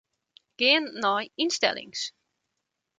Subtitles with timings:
[0.59, 2.01] Gean nei ynstellings.